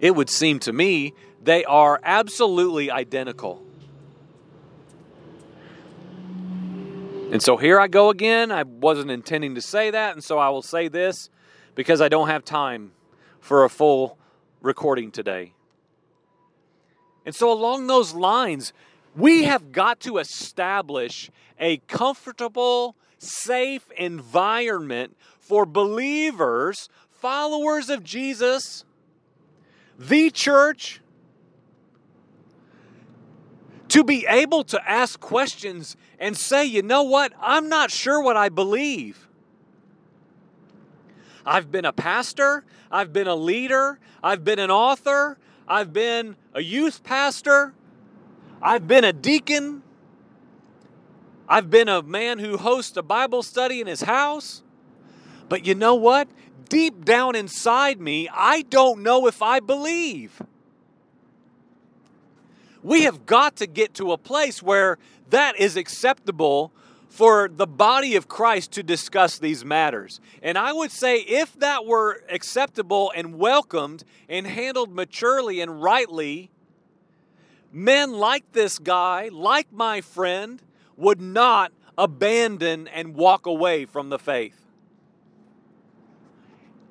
It 0.00 0.14
would 0.16 0.30
seem 0.30 0.58
to 0.60 0.72
me 0.72 1.14
they 1.42 1.64
are 1.64 2.00
absolutely 2.02 2.90
identical. 2.90 3.62
And 7.30 7.42
so 7.42 7.56
here 7.56 7.78
I 7.80 7.88
go 7.88 8.10
again. 8.10 8.52
I 8.52 8.62
wasn't 8.62 9.10
intending 9.10 9.54
to 9.56 9.60
say 9.60 9.90
that, 9.90 10.14
and 10.14 10.22
so 10.22 10.38
I 10.38 10.48
will 10.48 10.62
say 10.62 10.88
this 10.88 11.28
because 11.74 12.00
I 12.00 12.08
don't 12.08 12.28
have 12.28 12.44
time 12.44 12.92
for 13.40 13.64
a 13.64 13.70
full 13.70 14.16
recording 14.60 15.10
today. 15.10 15.52
And 17.24 17.34
so, 17.34 17.50
along 17.52 17.88
those 17.88 18.14
lines, 18.14 18.72
we 19.16 19.44
have 19.44 19.72
got 19.72 20.00
to 20.00 20.18
establish 20.18 21.30
a 21.58 21.78
comfortable, 21.88 22.96
safe 23.18 23.90
environment 23.96 25.16
for 25.38 25.64
believers, 25.64 26.88
followers 27.10 27.88
of 27.88 28.04
Jesus, 28.04 28.84
the 29.98 30.30
church, 30.30 31.00
to 33.88 34.04
be 34.04 34.26
able 34.28 34.64
to 34.64 34.90
ask 34.90 35.18
questions 35.18 35.96
and 36.18 36.36
say, 36.36 36.64
you 36.64 36.82
know 36.82 37.04
what, 37.04 37.32
I'm 37.40 37.68
not 37.68 37.90
sure 37.90 38.20
what 38.20 38.36
I 38.36 38.50
believe. 38.50 39.28
I've 41.46 41.70
been 41.70 41.84
a 41.84 41.92
pastor, 41.92 42.64
I've 42.90 43.12
been 43.12 43.28
a 43.28 43.36
leader, 43.36 43.98
I've 44.22 44.44
been 44.44 44.58
an 44.58 44.70
author, 44.70 45.38
I've 45.68 45.92
been 45.92 46.36
a 46.52 46.60
youth 46.60 47.04
pastor, 47.04 47.72
I've 48.66 48.88
been 48.88 49.04
a 49.04 49.12
deacon, 49.12 49.84
I've 51.48 51.70
been 51.70 51.88
a 51.88 52.02
man 52.02 52.40
who 52.40 52.56
hosts 52.56 52.96
a 52.96 53.02
Bible 53.02 53.44
study 53.44 53.80
in 53.80 53.86
his 53.86 54.00
house. 54.00 54.64
But 55.48 55.64
you 55.64 55.76
know 55.76 55.94
what? 55.94 56.26
Deep 56.68 57.04
down 57.04 57.36
inside 57.36 58.00
me, 58.00 58.28
I 58.28 58.62
don't 58.62 59.04
know 59.04 59.28
if 59.28 59.40
I 59.40 59.60
believe. 59.60 60.42
We 62.82 63.02
have 63.02 63.24
got 63.24 63.54
to 63.58 63.68
get 63.68 63.94
to 63.94 64.10
a 64.10 64.18
place 64.18 64.60
where 64.60 64.98
that 65.30 65.60
is 65.60 65.76
acceptable 65.76 66.72
for 67.08 67.48
the 67.48 67.68
body 67.68 68.16
of 68.16 68.26
Christ 68.26 68.72
to 68.72 68.82
discuss 68.82 69.38
these 69.38 69.64
matters. 69.64 70.20
And 70.42 70.58
I 70.58 70.72
would 70.72 70.90
say 70.90 71.18
if 71.18 71.56
that 71.60 71.86
were 71.86 72.20
acceptable 72.28 73.12
and 73.14 73.38
welcomed 73.38 74.02
and 74.28 74.44
handled 74.44 74.92
maturely 74.92 75.60
and 75.60 75.80
rightly, 75.80 76.50
men 77.72 78.12
like 78.12 78.52
this 78.52 78.78
guy, 78.78 79.28
like 79.32 79.72
my 79.72 80.00
friend, 80.00 80.62
would 80.96 81.20
not 81.20 81.72
abandon 81.98 82.88
and 82.88 83.14
walk 83.14 83.46
away 83.46 83.84
from 83.84 84.08
the 84.10 84.18
faith. 84.18 84.60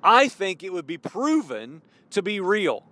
I 0.03 0.27
think 0.27 0.63
it 0.63 0.71
would 0.71 0.87
be 0.87 0.97
proven 0.97 1.81
to 2.11 2.21
be 2.21 2.39
real. 2.39 2.85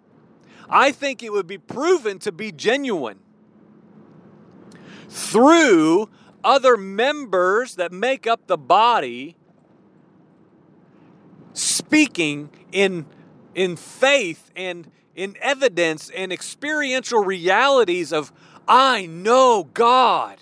I 0.70 0.92
think 0.92 1.22
it 1.22 1.32
would 1.32 1.48
be 1.48 1.58
proven 1.58 2.20
to 2.20 2.32
be 2.32 2.52
genuine 2.52 3.20
through 5.10 6.10
other 6.44 6.75
members 6.75 7.75
that 7.75 7.92
make 7.92 8.25
up 8.25 8.48
the 8.48 8.58
body 8.58 9.36
speaking 11.54 12.50
in 12.72 13.06
in 13.54 13.75
faith 13.75 14.50
and 14.56 14.90
in 15.15 15.36
evidence 15.41 16.10
and 16.10 16.32
experiential 16.32 17.24
realities 17.24 18.12
of 18.12 18.32
I 18.67 19.05
know 19.05 19.70
God. 19.74 20.38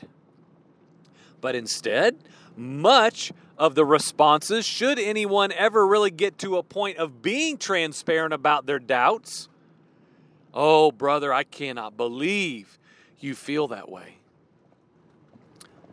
But 1.42 1.56
instead, 1.56 2.18
much 2.56 3.32
of 3.58 3.76
the 3.76 3.86
responses, 3.86 4.66
should 4.66 5.00
anyone 5.00 5.52
ever 5.52 5.86
really 5.86 6.12
get 6.12 6.38
to 6.40 6.58
a 6.58 6.64
point 6.64 6.98
of 6.98 7.22
being 7.22 7.58
transparent 7.58 8.34
about 8.34 8.66
their 8.66 8.80
doubts, 8.80 9.50
oh, 10.54 10.92
brother, 10.92 11.34
I 11.34 11.44
cannot 11.44 11.98
believe 11.98 12.78
you 13.20 13.36
feel 13.36 13.68
that 13.70 13.90
way. 13.90 14.18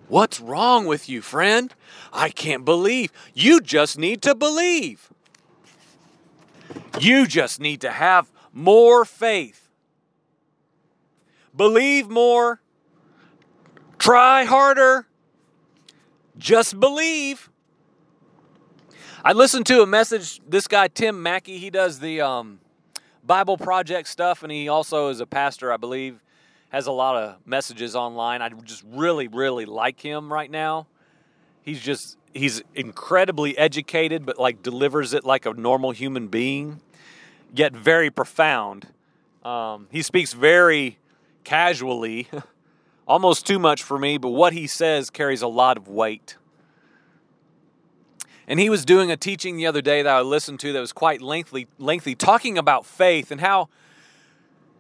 What's 0.09 0.41
wrong 0.41 0.87
with 0.87 1.09
you, 1.09 1.21
friend? 1.21 1.75
I 2.13 2.31
can't 2.31 2.65
believe. 2.65 3.13
You 3.35 3.61
just 3.61 3.99
need 3.99 4.23
to 4.23 4.35
believe. 4.35 5.11
You 6.99 7.27
just 7.27 7.61
need 7.61 7.83
to 7.83 7.91
have 7.91 8.31
more 8.59 9.05
faith. 9.05 9.69
Believe 11.57 12.09
more. 12.09 12.61
Try 13.99 14.45
harder. 14.45 15.07
Just 16.37 16.79
believe. 16.79 17.51
I 19.25 19.33
listened 19.33 19.67
to 19.67 19.83
a 19.83 19.87
message. 19.87 20.41
This 20.49 20.69
guy, 20.69 20.89
Tim 20.89 21.23
Mackie, 21.23 21.59
he 21.59 21.71
does 21.71 22.01
the 22.01 22.21
um, 22.21 22.61
Bible 23.25 23.57
Project 23.57 24.09
stuff, 24.09 24.43
and 24.43 24.53
he 24.53 24.69
also 24.69 25.09
is 25.09 25.21
a 25.21 25.27
pastor, 25.27 25.73
I 25.73 25.77
believe 25.77 26.21
has 26.71 26.87
a 26.87 26.93
lot 26.93 27.17
of 27.17 27.37
messages 27.47 27.97
online. 27.97 28.43
I 28.43 28.51
just 28.51 28.85
really, 28.91 29.29
really 29.29 29.65
like 29.65 30.01
him 30.01 30.33
right 30.33 30.51
now. 30.51 30.87
He's 31.63 31.81
just 31.81 32.19
he's 32.35 32.63
incredibly 32.75 33.57
educated, 33.57 34.27
but 34.27 34.39
like 34.39 34.63
delivers 34.63 35.15
it 35.15 35.25
like 35.25 35.47
a 35.47 35.53
normal 35.55 35.93
human 35.93 36.29
being, 36.29 36.81
yet 37.55 37.75
very 37.75 38.11
profound. 38.11 38.89
Um, 39.45 39.89
he 39.91 40.03
speaks 40.03 40.33
very 40.33 40.99
casually, 41.45 42.29
almost 43.07 43.47
too 43.47 43.59
much 43.59 43.83
for 43.83 43.99
me, 43.99 44.19
but 44.19 44.31
what 44.31 44.53
he 44.53 44.67
says 44.67 45.11
carries 45.11 45.43
a 45.43 45.49
lot 45.49 45.77
of 45.77 45.89
weight. 45.89 46.37
And 48.47 48.59
he 48.59 48.71
was 48.71 48.85
doing 48.85 49.11
a 49.11 49.17
teaching 49.17 49.57
the 49.57 49.67
other 49.67 49.83
day 49.83 50.03
that 50.03 50.15
I 50.15 50.21
listened 50.23 50.61
to 50.61 50.73
that 50.73 50.81
was 50.81 50.93
quite 50.93 51.21
lengthy, 51.21 51.69
lengthy, 51.79 52.15
talking 52.15 52.57
about 52.57 52.87
faith 52.87 53.31
and 53.31 53.41
how 53.41 53.69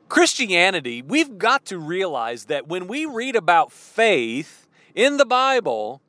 Christianity, 0.08 1.02
we've 1.02 1.36
got 1.36 1.66
to 1.66 1.78
realize 1.78 2.46
that 2.46 2.66
when 2.66 2.86
we 2.86 3.04
read 3.04 3.36
about 3.36 3.70
faith 3.70 4.66
in 4.94 5.18
the 5.18 5.26
Bible, 5.26 6.00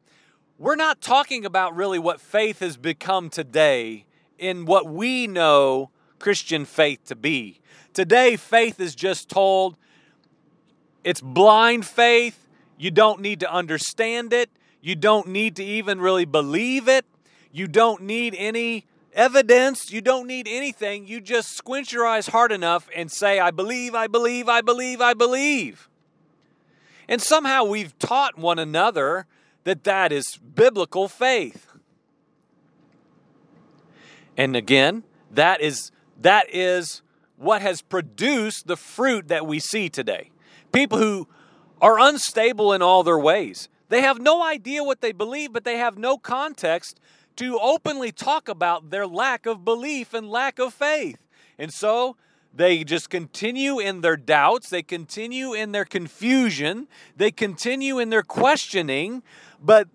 we're 0.58 0.78
not 0.78 1.02
talking 1.02 1.46
about 1.46 1.76
really 1.76 2.00
what 2.00 2.22
faith 2.22 2.60
has 2.60 2.78
become 2.78 3.30
today 3.30 4.06
in 4.38 4.66
what 4.66 4.88
we 4.88 5.28
know 5.28 5.90
Christian 6.20 6.66
faith 6.66 7.06
to 7.06 7.16
be. 7.16 7.60
Today, 7.94 8.36
faith 8.36 8.80
is 8.80 8.96
just 8.96 9.30
told 9.30 9.76
it's 11.04 11.22
blind 11.22 11.86
faith. 11.86 12.48
You 12.78 12.92
don't 12.92 13.22
need 13.22 13.40
to 13.42 13.52
understand 13.52 14.34
it. 14.34 14.50
You 14.82 14.96
don't 14.96 15.28
need 15.28 15.56
to 15.58 15.64
even 15.64 16.00
really 16.00 16.26
believe 16.26 16.88
it. 16.88 17.06
You 17.52 17.68
don't 17.68 18.04
need 18.04 18.36
any 18.38 18.86
evidence. 19.14 19.92
You 19.92 20.02
don't 20.02 20.28
need 20.28 20.48
anything. 20.48 21.08
You 21.08 21.20
just 21.20 21.56
squint 21.56 21.92
your 21.92 22.06
eyes 22.06 22.28
hard 22.28 22.52
enough 22.52 22.88
and 22.96 23.12
say, 23.12 23.40
I 23.40 23.52
believe, 23.52 23.96
I 23.96 24.08
believe, 24.08 24.48
I 24.48 24.62
believe, 24.62 25.02
I 25.02 25.14
believe. 25.14 25.90
And 27.08 27.22
somehow 27.22 27.64
we've 27.64 27.98
taught 27.98 28.38
one 28.38 28.60
another 28.60 29.26
that 29.64 29.84
that 29.84 30.12
is 30.12 30.38
biblical 30.38 31.08
faith. 31.08 31.66
And 34.38 34.56
again, 34.56 35.04
that 35.32 35.60
is 35.60 35.92
that 36.22 36.54
is 36.54 37.02
what 37.38 37.62
has 37.62 37.82
produced 37.82 38.68
the 38.68 38.76
fruit 38.76 39.30
that 39.30 39.48
we 39.48 39.60
see 39.60 39.90
today. 39.90 40.32
People 40.72 40.98
who 40.98 41.28
are 41.82 42.00
unstable 42.00 42.74
in 42.74 42.82
all 42.82 43.04
their 43.04 43.18
ways. 43.18 43.70
They 43.88 44.02
have 44.02 44.20
no 44.20 44.44
idea 44.44 44.84
what 44.84 45.02
they 45.02 45.12
believe, 45.12 45.54
but 45.54 45.64
they 45.64 45.78
have 45.78 45.98
no 45.98 46.18
context 46.18 47.00
to 47.38 47.58
openly 47.60 48.12
talk 48.12 48.50
about 48.50 48.90
their 48.90 49.08
lack 49.08 49.46
of 49.46 49.64
belief 49.64 50.14
and 50.14 50.30
lack 50.30 50.60
of 50.60 50.74
faith. 50.74 51.26
And 51.58 51.74
so 51.74 52.18
they 52.54 52.84
just 52.84 53.10
continue 53.10 53.80
in 53.80 54.02
their 54.02 54.18
doubts, 54.18 54.70
they 54.70 54.84
continue 54.84 55.54
in 55.54 55.72
their 55.72 55.86
confusion, 55.86 56.88
they 57.16 57.32
continue 57.32 58.00
in 58.00 58.10
their 58.10 58.24
questioning, 58.24 59.24
but 59.62 59.88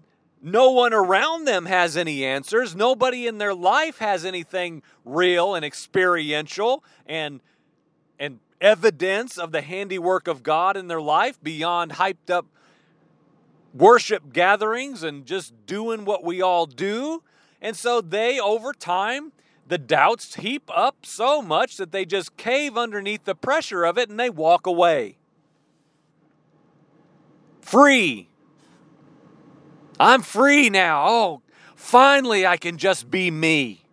no 0.45 0.71
one 0.73 0.93
around 0.93 1.47
them 1.47 1.65
has 1.65 1.97
any 1.97 2.23
answers. 2.23 2.77
Nobody 2.77 3.27
in 3.27 3.39
their 3.39 3.55
life 3.55 3.97
has 3.97 4.27
anything 4.27 4.83
real 5.03 5.55
and 5.55 5.65
experiential 5.65 6.85
and 7.07 7.41
and 8.19 8.41
evidence 8.61 9.39
of 9.39 9.53
the 9.53 9.63
handiwork 9.63 10.29
of 10.29 10.43
God 10.43 10.77
in 10.77 10.87
their 10.87 11.01
life 11.01 11.43
beyond 11.43 11.93
hyped 11.93 12.29
up 12.29 12.47
worship 13.73 14.35
gatherings 14.35 15.03
and 15.03 15.25
just 15.25 15.55
doing 15.65 16.05
what 16.05 16.23
we 16.23 16.43
all 16.43 16.67
do. 16.67 17.23
And 17.63 17.75
so 17.75 18.03
they, 18.03 18.39
over 18.39 18.75
time, 18.75 19.33
the 19.67 19.79
doubts 19.79 20.37
heap 20.37 20.71
up 20.75 21.07
so 21.07 21.41
much 21.41 21.79
that 21.79 21.91
they 21.91 22.05
just 22.05 22.37
cave 22.37 22.77
underneath 22.77 23.25
the 23.25 23.35
pressure 23.35 23.85
of 23.85 23.97
it 23.97 24.11
and 24.11 24.21
they 24.21 24.31
walk 24.31 24.67
away. 24.67 25.17
Free. 27.63 28.29
I'm 29.99 30.23
free 30.23 30.71
now. 30.71 31.05
Oh, 31.07 31.43
finally 31.77 32.47
I 32.47 32.57
can 32.57 32.79
just 32.79 33.11
be 33.11 33.31
me. 33.31 33.85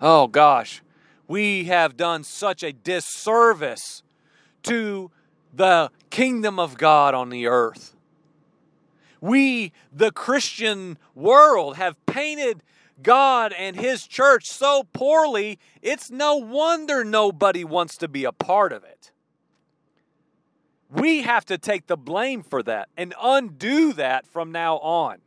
Oh 0.00 0.26
gosh, 0.26 0.82
we 1.28 1.64
have 1.64 1.96
done 1.96 2.24
such 2.24 2.62
a 2.62 2.72
disservice 2.72 4.02
to 4.62 5.10
the 5.52 5.90
kingdom 6.10 6.58
of 6.58 6.78
God 6.78 7.14
on 7.14 7.30
the 7.30 7.46
earth 7.46 7.94
we, 9.20 9.72
the 9.92 10.10
Christian 10.10 10.98
world, 11.14 11.76
have 11.76 12.04
painted 12.06 12.62
God 13.02 13.52
and 13.52 13.76
His 13.76 14.06
church 14.06 14.46
so 14.46 14.84
poorly, 14.92 15.58
it's 15.82 16.10
no 16.10 16.36
wonder 16.36 17.04
nobody 17.04 17.64
wants 17.64 17.96
to 17.98 18.08
be 18.08 18.24
a 18.24 18.32
part 18.32 18.72
of 18.72 18.84
it. 18.84 19.09
We 20.90 21.22
have 21.22 21.44
to 21.46 21.58
take 21.58 21.86
the 21.86 21.96
blame 21.96 22.42
for 22.42 22.62
that 22.64 22.88
and 22.96 23.14
undo 23.22 23.92
that 23.92 24.26
from 24.26 24.50
now 24.50 24.78
on. 24.78 25.18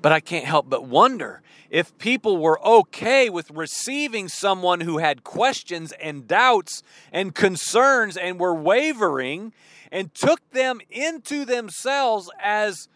But 0.00 0.10
I 0.10 0.20
can't 0.20 0.44
help 0.44 0.68
but 0.68 0.84
wonder 0.84 1.42
if 1.70 1.96
people 1.98 2.36
were 2.36 2.62
okay 2.66 3.30
with 3.30 3.50
receiving 3.50 4.28
someone 4.28 4.80
who 4.80 4.98
had 4.98 5.22
questions 5.24 5.92
and 5.92 6.26
doubts 6.26 6.82
and 7.12 7.34
concerns 7.34 8.16
and 8.16 8.38
were 8.38 8.54
wavering 8.54 9.52
and 9.92 10.12
took 10.12 10.50
them 10.50 10.80
into 10.90 11.44
themselves 11.44 12.28
as 12.40 12.88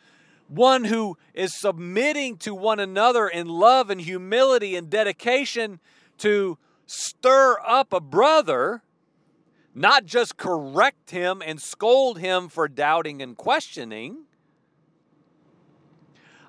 one 0.49 0.85
who 0.85 1.17
is 1.33 1.55
submitting 1.55 2.37
to 2.39 2.55
one 2.55 2.81
another 2.81 3.29
in 3.29 3.49
love 3.49 3.89
and 3.89 4.01
humility 4.01 4.77
and 4.77 4.91
dedication 4.91 5.81
to 6.19 6.59
stir 6.87 7.59
up 7.67 7.93
a 7.93 8.01
brother, 8.01 8.83
not 9.77 10.07
just 10.07 10.37
correct 10.37 11.11
him 11.11 11.43
and 11.45 11.61
scold 11.61 12.19
him 12.19 12.49
for 12.49 12.67
doubting 12.67 13.21
and 13.21 13.37
questioning. 13.37 14.25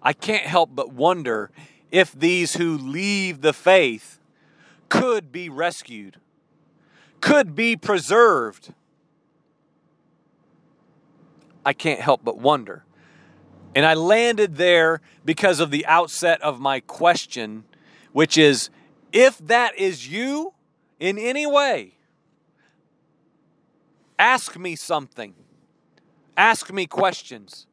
I 0.01 0.13
can't 0.13 0.45
help 0.45 0.69
but 0.73 0.93
wonder 0.93 1.51
if 1.91 2.13
these 2.13 2.55
who 2.55 2.77
leave 2.77 3.41
the 3.41 3.53
faith 3.53 4.19
could 4.89 5.31
be 5.31 5.49
rescued, 5.49 6.17
could 7.21 7.53
be 7.53 7.75
preserved 7.75 8.73
I 11.67 11.73
can't 11.73 11.99
help 11.99 12.23
but 12.23 12.37
wonder. 12.37 12.85
And 13.75 13.85
I 13.85 13.93
landed 13.93 14.55
there 14.55 15.01
because 15.25 15.59
of 15.59 15.69
the 15.69 15.85
outset 15.85 16.41
of 16.41 16.61
my 16.61 16.79
question, 16.79 17.65
which 18.13 18.37
is 18.37 18.69
if 19.11 19.37
that 19.39 19.77
is 19.77 20.07
you 20.07 20.53
in 20.97 21.17
any 21.17 21.45
way, 21.45 21.96
ask 24.19 24.57
me 24.57 24.75
something. 24.75 25.33
Ask 26.35 26.71
me 26.71 26.85
questions. 26.85 27.67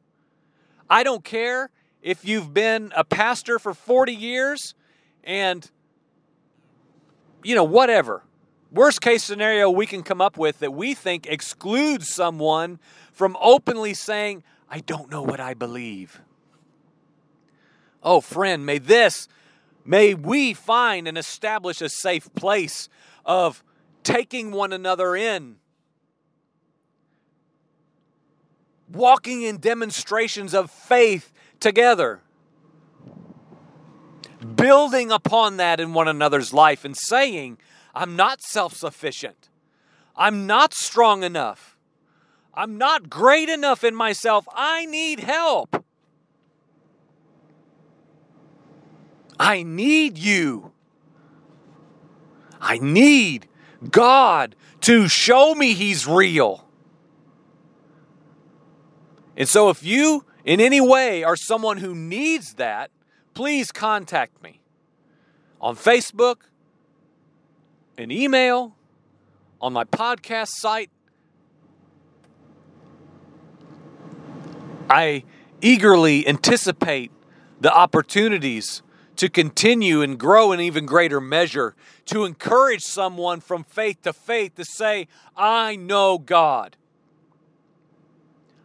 I 0.89 1.03
don't 1.03 1.23
care 1.23 1.69
if 2.01 2.25
you've 2.25 2.53
been 2.53 2.91
a 2.95 3.03
pastor 3.03 3.59
for 3.59 3.73
40 3.73 4.13
years 4.13 4.75
and, 5.23 5.69
you 7.43 7.55
know, 7.55 7.63
whatever. 7.63 8.23
Worst 8.71 9.01
case 9.01 9.23
scenario 9.23 9.69
we 9.69 9.85
can 9.85 10.03
come 10.03 10.21
up 10.21 10.37
with 10.37 10.59
that 10.59 10.73
we 10.73 10.93
think 10.93 11.27
excludes 11.27 12.09
someone 12.09 12.79
from 13.11 13.37
openly 13.39 13.93
saying, 13.93 14.43
I 14.69 14.79
don't 14.79 15.09
know 15.09 15.21
what 15.21 15.39
I 15.39 15.53
believe. 15.53 16.21
Oh, 18.03 18.21
friend, 18.21 18.65
may 18.65 18.77
this, 18.77 19.27
may 19.83 20.13
we 20.13 20.53
find 20.53 21.07
and 21.07 21.17
establish 21.17 21.81
a 21.81 21.89
safe 21.89 22.31
place 22.35 22.89
of 23.25 23.63
taking 24.03 24.51
one 24.51 24.73
another 24.73 25.15
in, 25.15 25.55
walking 28.91 29.41
in 29.43 29.57
demonstrations 29.57 30.53
of 30.53 30.69
faith 30.71 31.31
together. 31.59 32.21
Building 34.55 35.11
upon 35.11 35.57
that 35.57 35.79
in 35.79 35.93
one 35.93 36.07
another's 36.07 36.53
life 36.53 36.85
and 36.85 36.95
saying, 36.95 37.57
I'm 37.93 38.15
not 38.15 38.41
self 38.41 38.75
sufficient. 38.75 39.49
I'm 40.15 40.45
not 40.47 40.73
strong 40.73 41.23
enough. 41.23 41.77
I'm 42.53 42.77
not 42.77 43.09
great 43.09 43.49
enough 43.49 43.83
in 43.83 43.95
myself. 43.95 44.47
I 44.53 44.85
need 44.85 45.19
help. 45.19 45.83
I 49.39 49.63
need 49.63 50.17
you. 50.17 50.71
I 52.61 52.77
need 52.77 53.47
God 53.91 54.55
to 54.81 55.07
show 55.07 55.53
me 55.53 55.73
He's 55.73 56.07
real. 56.07 56.64
And 59.37 59.49
so, 59.49 59.69
if 59.69 59.83
you 59.83 60.25
in 60.43 60.61
any 60.61 60.79
way 60.79 61.23
are 61.23 61.35
someone 61.35 61.77
who 61.77 61.93
needs 61.93 62.53
that, 62.55 62.91
please 63.33 63.71
contact 63.71 64.41
me 64.41 64.61
on 65.59 65.75
Facebook, 65.75 66.37
an 67.97 68.11
email, 68.11 68.75
on 69.59 69.73
my 69.73 69.83
podcast 69.83 70.49
site. 70.49 70.89
I 74.89 75.23
eagerly 75.61 76.27
anticipate 76.27 77.11
the 77.59 77.73
opportunities 77.73 78.83
to 79.15 79.29
continue 79.29 80.01
and 80.01 80.19
grow 80.19 80.51
in 80.51 80.59
even 80.59 80.85
greater 80.85 81.19
measure, 81.21 81.73
to 82.05 82.25
encourage 82.25 82.83
someone 82.83 83.39
from 83.39 83.63
faith 83.63 84.01
to 84.03 84.13
faith 84.13 84.55
to 84.55 84.65
say, 84.65 85.07
I 85.35 85.75
know 85.75 86.17
God. 86.17 86.75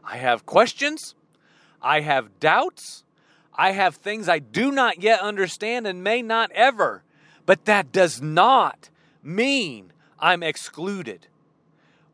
I 0.04 0.16
have 0.16 0.46
questions, 0.46 1.14
I 1.82 2.00
have 2.00 2.40
doubts, 2.40 3.04
I 3.54 3.72
have 3.72 3.96
things 3.96 4.28
I 4.28 4.38
do 4.38 4.70
not 4.70 5.02
yet 5.02 5.20
understand 5.20 5.86
and 5.86 6.02
may 6.02 6.22
not 6.22 6.50
ever, 6.52 7.02
but 7.46 7.64
that 7.66 7.92
does 7.92 8.20
not 8.20 8.90
mean 9.22 9.92
I'm 10.18 10.42
excluded 10.42 11.26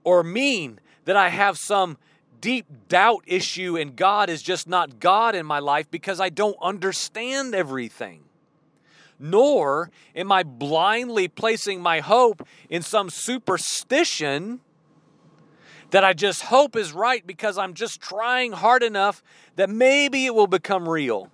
or 0.05 0.23
mean 0.23 0.81
that 1.05 1.17
I 1.17 1.29
have 1.29 1.59
some 1.59 1.99
deep 2.41 2.67
doubt 2.89 3.25
issue 3.27 3.77
and 3.77 3.97
God 3.97 4.31
is 4.31 4.43
just 4.43 4.69
not 4.69 5.01
God 5.01 5.35
in 5.35 5.47
my 5.47 5.59
life 5.59 5.91
because 5.91 6.21
I 6.21 6.29
don't 6.29 6.57
understand 6.61 7.55
everything. 7.55 8.23
Nor 9.19 9.91
am 10.15 10.31
I 10.31 10.43
blindly 10.43 11.29
placing 11.29 11.81
my 11.81 12.01
hope 12.01 12.47
in 12.69 12.83
some 12.83 13.09
superstition 13.09 14.61
that 15.91 16.05
I 16.05 16.13
just 16.13 16.43
hope 16.43 16.77
is 16.77 16.93
right 16.93 17.27
because 17.27 17.59
I'm 17.59 17.75
just 17.75 18.01
trying 18.01 18.53
hard 18.53 18.83
enough 18.83 19.23
that 19.57 19.71
maybe 19.71 20.27
it 20.27 20.35
will 20.35 20.47
become 20.47 20.89
real. 20.89 21.31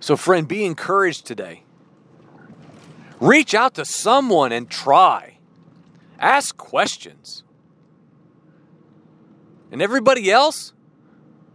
So, 0.00 0.16
friend, 0.16 0.46
be 0.46 0.64
encouraged 0.64 1.26
today. 1.26 1.64
Reach 3.20 3.54
out 3.54 3.74
to 3.74 3.84
someone 3.84 4.52
and 4.52 4.70
try. 4.70 5.38
Ask 6.18 6.56
questions. 6.56 7.42
And 9.70 9.82
everybody 9.82 10.30
else, 10.30 10.72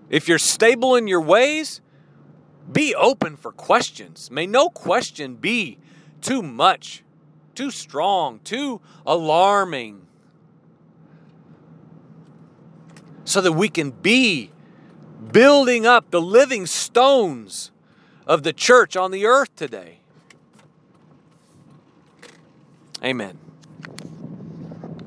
if 0.09 0.27
you're 0.27 0.37
stable 0.37 0.95
in 0.95 1.07
your 1.07 1.21
ways, 1.21 1.81
be 2.71 2.93
open 2.93 3.35
for 3.35 3.51
questions. 3.51 4.29
May 4.29 4.45
no 4.45 4.69
question 4.69 5.35
be 5.35 5.79
too 6.21 6.41
much, 6.41 7.03
too 7.55 7.71
strong, 7.71 8.39
too 8.39 8.81
alarming. 9.05 10.07
So 13.25 13.41
that 13.41 13.53
we 13.53 13.69
can 13.69 13.91
be 13.91 14.51
building 15.31 15.85
up 15.85 16.11
the 16.11 16.21
living 16.21 16.65
stones 16.65 17.71
of 18.27 18.43
the 18.43 18.53
church 18.53 18.95
on 18.95 19.11
the 19.11 19.25
earth 19.25 19.55
today. 19.55 19.99
Amen. 23.03 23.37